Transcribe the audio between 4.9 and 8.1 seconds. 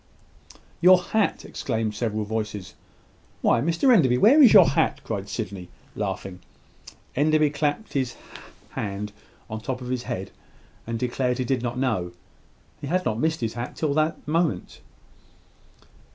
cried Sydney, laughing. Enderby clapped